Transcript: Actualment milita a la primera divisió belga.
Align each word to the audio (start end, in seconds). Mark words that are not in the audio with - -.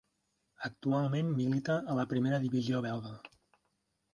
Actualment 0.69 1.29
milita 1.41 1.75
a 1.93 1.99
la 1.99 2.07
primera 2.15 2.41
divisió 2.47 2.81
belga. 2.87 3.13